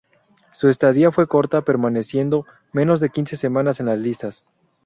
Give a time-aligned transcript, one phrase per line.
[0.51, 4.43] Su estadía fue corta, permaneciendo menos de quince semanas en las listas.